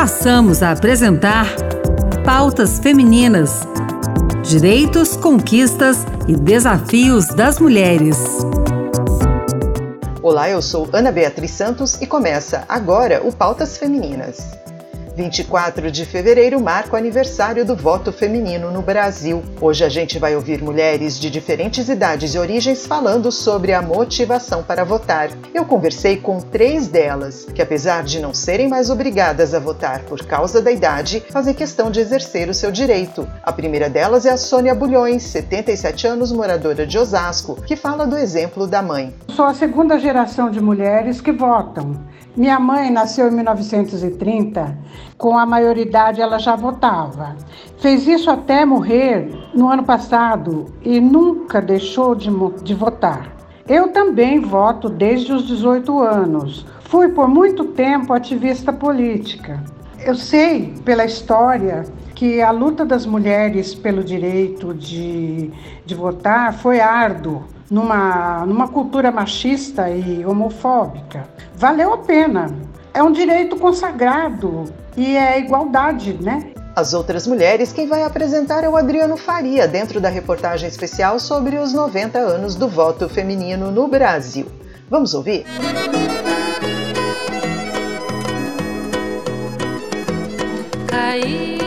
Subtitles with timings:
[0.00, 1.46] passamos a apresentar
[2.24, 3.68] Pautas Femininas:
[4.42, 8.16] Direitos, Conquistas e Desafios das Mulheres.
[10.22, 14.38] Olá, eu sou Ana Beatriz Santos e começa agora o Pautas Femininas.
[15.16, 19.42] 24 de fevereiro marca o aniversário do voto feminino no Brasil.
[19.60, 24.62] Hoje a gente vai ouvir mulheres de diferentes idades e origens falando sobre a motivação
[24.62, 25.30] para votar.
[25.52, 30.24] Eu conversei com três delas, que apesar de não serem mais obrigadas a votar por
[30.24, 33.26] causa da idade, fazem questão de exercer o seu direito.
[33.42, 38.16] A primeira delas é a Sônia Bulhões, 77 anos, moradora de Osasco, que fala do
[38.16, 39.14] exemplo da mãe.
[39.28, 42.09] Sou a segunda geração de mulheres que votam.
[42.36, 44.78] Minha mãe nasceu em 1930,
[45.18, 47.36] com a maioridade ela já votava.
[47.78, 52.30] Fez isso até morrer no ano passado e nunca deixou de,
[52.62, 53.36] de votar.
[53.68, 56.64] Eu também voto desde os 18 anos.
[56.82, 59.62] Fui por muito tempo ativista política.
[59.98, 61.84] Eu sei pela história
[62.14, 65.50] que a luta das mulheres pelo direito de,
[65.84, 71.28] de votar foi árduo numa, numa cultura machista e homofóbica.
[71.54, 72.50] Valeu a pena.
[72.92, 74.64] É um direito consagrado
[74.96, 76.52] e é igualdade, né?
[76.74, 81.56] As outras mulheres, quem vai apresentar é o Adriano Faria, dentro da reportagem especial sobre
[81.56, 84.46] os 90 anos do voto feminino no Brasil.
[84.88, 85.44] Vamos ouvir?
[90.88, 91.59] Caí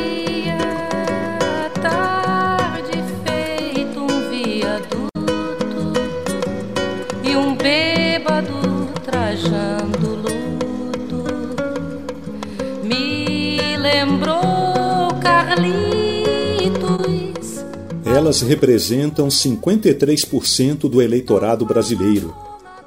[18.14, 22.32] Elas representam 53% do eleitorado brasileiro.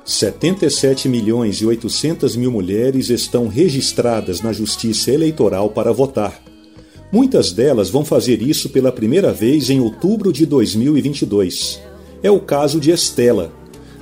[0.04, 6.40] 77 milhões e 800 mil mulheres estão registradas na Justiça Eleitoral para votar.
[7.10, 11.80] Muitas delas vão fazer isso pela primeira vez em outubro de 2022.
[12.22, 13.52] É o caso de Estela.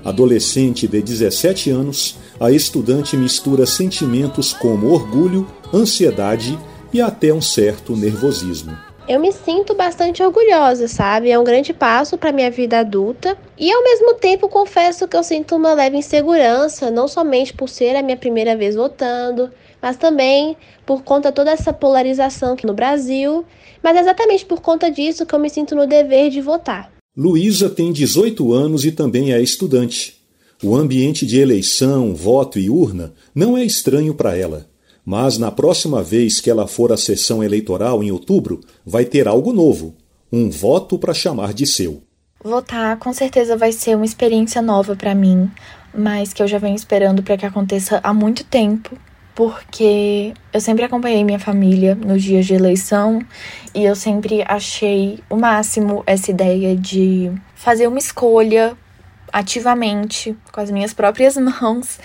[0.05, 6.59] Adolescente de 17 anos, a estudante mistura sentimentos como orgulho, ansiedade
[6.93, 8.77] e até um certo nervosismo
[9.07, 11.31] eu me sinto bastante orgulhosa, sabe?
[11.31, 15.23] É um grande passo para minha vida adulta e ao mesmo tempo confesso que eu
[15.23, 19.51] sinto uma leve insegurança, não somente por ser a minha primeira vez votando,
[19.81, 20.57] mas também
[20.87, 23.45] por conta toda essa polarização aqui no Brasil,
[23.83, 26.91] mas é exatamente por conta disso que eu me sinto no dever de votar.
[27.17, 30.17] Luísa tem 18 anos e também é estudante.
[30.63, 34.67] O ambiente de eleição, voto e urna não é estranho para ela.
[35.05, 39.53] Mas na próxima vez que ela for à sessão eleitoral em outubro, vai ter algo
[39.53, 39.95] novo:
[40.33, 42.03] um voto para chamar de seu.
[42.43, 45.51] Votar com certeza vai ser uma experiência nova para mim,
[45.95, 48.99] mas que eu já venho esperando para que aconteça há muito tempo,
[49.35, 53.21] porque eu sempre acompanhei minha família nos dias de eleição
[53.75, 58.77] e eu sempre achei o máximo essa ideia de fazer uma escolha
[59.33, 61.99] ativamente, com as minhas próprias mãos,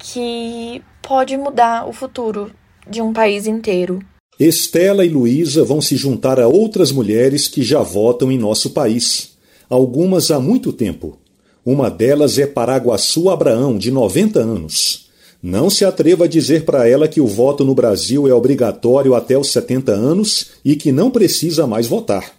[0.00, 2.50] que pode mudar o futuro
[2.88, 4.00] de um país inteiro.
[4.38, 9.32] Estela e Luísa vão se juntar a outras mulheres que já votam em nosso país,
[9.68, 11.18] algumas há muito tempo.
[11.64, 15.10] Uma delas é Paraguaçu Abraão, de 90 anos.
[15.42, 19.38] Não se atreva a dizer para ela que o voto no Brasil é obrigatório até
[19.38, 22.32] os 70 anos e que não precisa mais votar.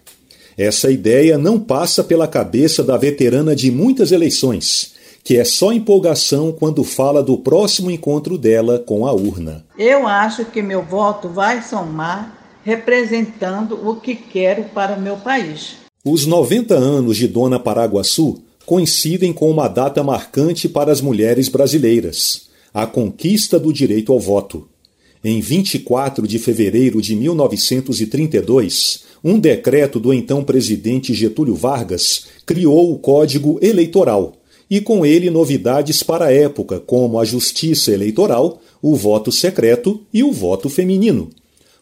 [0.58, 4.92] Essa ideia não passa pela cabeça da veterana de muitas eleições
[5.24, 9.64] que é só empolgação quando fala do próximo encontro dela com a urna.
[9.78, 15.78] Eu acho que meu voto vai somar representando o que quero para o meu país.
[16.04, 22.50] Os 90 anos de Dona Paraguaçu coincidem com uma data marcante para as mulheres brasileiras:
[22.74, 24.68] a conquista do direito ao voto.
[25.24, 32.98] Em 24 de fevereiro de 1932, um decreto do então presidente Getúlio Vargas criou o
[32.98, 34.41] Código Eleitoral
[34.72, 40.24] e com ele novidades para a época, como a justiça eleitoral, o voto secreto e
[40.24, 41.30] o voto feminino.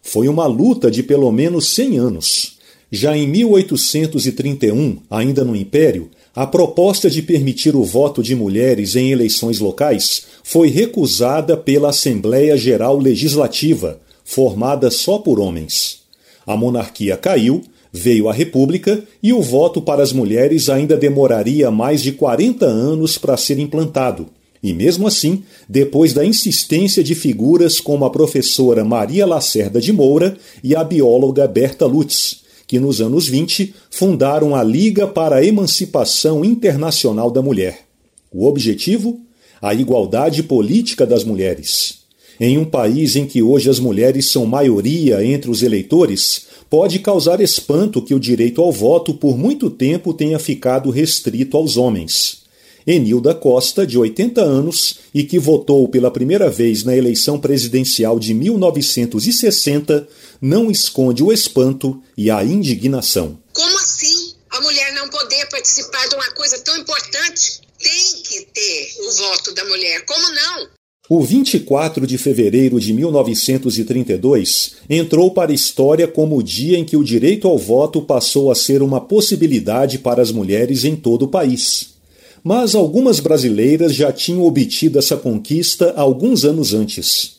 [0.02, 2.58] Foi uma luta de pelo menos 100 anos.
[2.92, 9.12] Já em 1831, ainda no Império, a proposta de permitir o voto de mulheres em
[9.12, 16.00] eleições locais foi recusada pela Assembleia Geral Legislativa, formada só por homens.
[16.48, 22.02] A monarquia caiu Veio a República e o voto para as mulheres ainda demoraria mais
[22.02, 24.28] de 40 anos para ser implantado.
[24.62, 30.38] E mesmo assim, depois da insistência de figuras como a professora Maria Lacerda de Moura
[30.64, 36.46] e a bióloga Berta Lutz, que nos anos 20 fundaram a Liga para a Emancipação
[36.46, 37.86] Internacional da Mulher.
[38.32, 39.20] O objetivo?
[39.62, 41.99] A igualdade política das mulheres.
[42.40, 47.42] Em um país em que hoje as mulheres são maioria entre os eleitores, pode causar
[47.42, 52.44] espanto que o direito ao voto por muito tempo tenha ficado restrito aos homens.
[52.88, 58.34] Enilda Costa, de 80 anos e que votou pela primeira vez na eleição presidencial de
[58.34, 60.08] 1960,
[60.42, 63.38] não esconde o espanto e a indignação.
[63.52, 67.62] Como assim a mulher não poder participar de uma coisa tão importante?
[67.78, 70.79] Tem que ter o voto da mulher, como não?
[71.12, 76.96] O 24 de fevereiro de 1932 entrou para a história como o dia em que
[76.96, 81.28] o direito ao voto passou a ser uma possibilidade para as mulheres em todo o
[81.28, 81.96] país.
[82.44, 87.38] Mas algumas brasileiras já tinham obtido essa conquista alguns anos antes.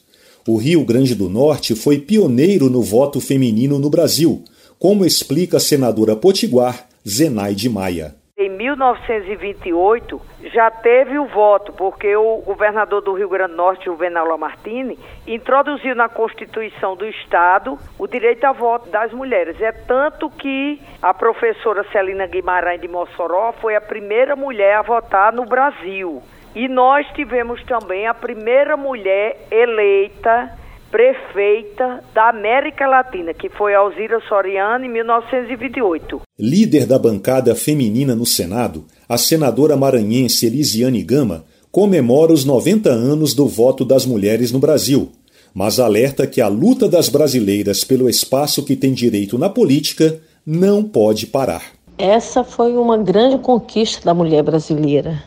[0.48, 4.42] O Rio Grande do Norte foi pioneiro no voto feminino no Brasil,
[4.80, 8.19] como explica a senadora potiguar Zenaide Maia.
[8.40, 14.26] Em 1928 já teve o voto, porque o governador do Rio Grande do Norte, Juvenal
[14.26, 19.60] Lamartine, introduziu na Constituição do Estado o direito a voto das mulheres.
[19.60, 25.34] É tanto que a professora Celina Guimarães de Mossoró foi a primeira mulher a votar
[25.34, 26.22] no Brasil.
[26.54, 30.58] E nós tivemos também a primeira mulher eleita
[30.90, 36.20] prefeita da América Latina, que foi Alzira Soriano em 1928.
[36.38, 43.34] Líder da bancada feminina no Senado, a senadora maranhense Elisiane Gama comemora os 90 anos
[43.34, 45.12] do voto das mulheres no Brasil,
[45.54, 50.82] mas alerta que a luta das brasileiras pelo espaço que tem direito na política não
[50.82, 51.62] pode parar.
[51.96, 55.22] Essa foi uma grande conquista da mulher brasileira.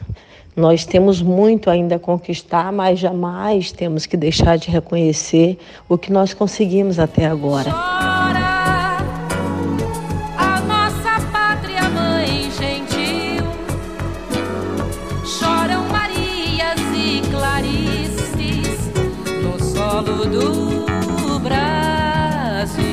[0.55, 5.57] Nós temos muito ainda a conquistar, mas jamais temos que deixar de reconhecer
[5.89, 7.71] o que nós conseguimos até agora.
[7.71, 8.97] Chora,
[10.38, 13.44] a nossa pátria mãe gentil.
[15.25, 18.91] Choram Marias e Clarices
[19.41, 22.83] no solo do Brasil.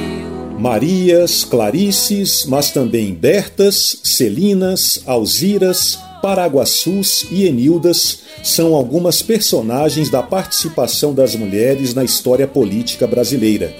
[0.58, 11.14] Marias, Clarices, mas também Bertas, Celinas, Alziras, Paraguaçus e Enildas são algumas personagens da participação
[11.14, 13.72] das mulheres na história política brasileira.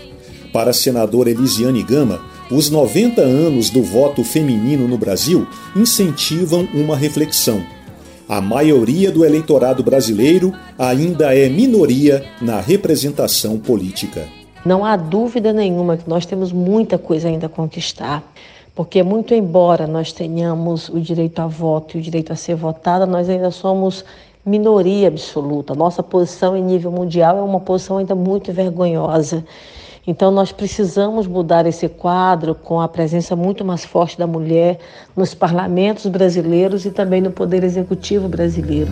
[0.51, 5.47] Para a senadora Elisiane Gama, os 90 anos do voto feminino no Brasil
[5.77, 7.63] incentivam uma reflexão.
[8.27, 14.27] A maioria do eleitorado brasileiro ainda é minoria na representação política.
[14.65, 18.23] Não há dúvida nenhuma que nós temos muita coisa ainda a conquistar
[18.81, 23.05] porque muito embora nós tenhamos o direito a voto e o direito a ser votada,
[23.05, 24.03] nós ainda somos
[24.43, 25.75] minoria absoluta.
[25.75, 29.44] Nossa posição em nível mundial é uma posição ainda muito vergonhosa.
[30.06, 34.79] Então nós precisamos mudar esse quadro com a presença muito mais forte da mulher
[35.15, 38.91] nos parlamentos brasileiros e também no poder executivo brasileiro.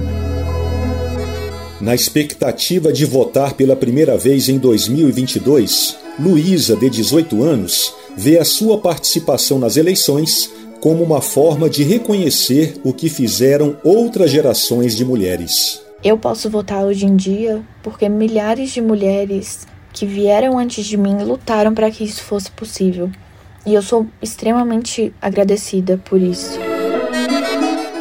[1.81, 8.45] Na expectativa de votar pela primeira vez em 2022, Luísa, de 18 anos, vê a
[8.45, 10.51] sua participação nas eleições
[10.81, 15.81] como uma forma de reconhecer o que fizeram outras gerações de mulheres.
[16.03, 21.23] Eu posso votar hoje em dia porque milhares de mulheres que vieram antes de mim
[21.23, 23.09] lutaram para que isso fosse possível.
[23.65, 26.59] E eu sou extremamente agradecida por isso.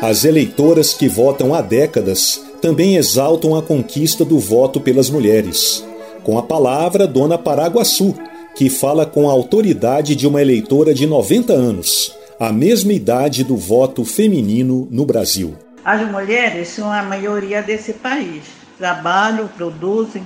[0.01, 5.85] As eleitoras que votam há décadas também exaltam a conquista do voto pelas mulheres.
[6.23, 8.15] Com a palavra, Dona Paraguaçu,
[8.57, 13.55] que fala com a autoridade de uma eleitora de 90 anos, a mesma idade do
[13.55, 15.55] voto feminino no Brasil.
[15.85, 18.45] As mulheres são a maioria desse país.
[18.75, 20.23] Trabalham, produzem,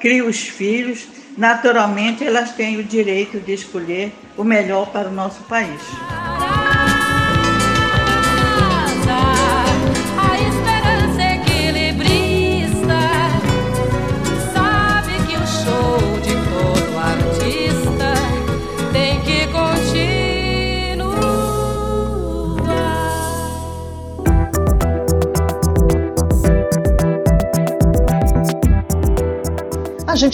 [0.00, 1.04] criam os filhos.
[1.36, 5.80] Naturalmente, elas têm o direito de escolher o melhor para o nosso país.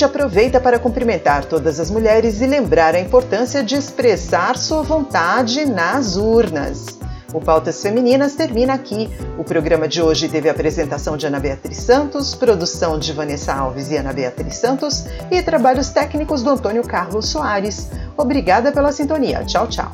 [0.00, 5.66] Gente aproveita para cumprimentar todas as mulheres e lembrar a importância de expressar sua vontade
[5.66, 6.98] nas urnas.
[7.34, 9.10] O Pautas Femininas termina aqui.
[9.36, 13.90] O programa de hoje teve a apresentação de Ana Beatriz Santos, produção de Vanessa Alves
[13.90, 17.90] e Ana Beatriz Santos e trabalhos técnicos do Antônio Carlos Soares.
[18.16, 19.44] Obrigada pela sintonia.
[19.44, 19.92] Tchau, tchau.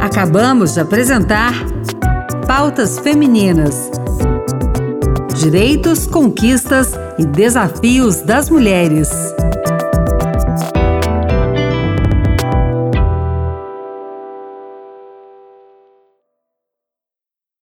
[0.00, 1.52] Acabamos de apresentar
[2.46, 3.97] Pautas Femininas
[5.38, 9.37] direitos, conquistas e desafios das mulheres.